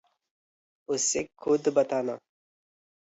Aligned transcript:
उसे 0.89 1.23
ख़ुद 1.39 1.69
बताना। 1.69 2.17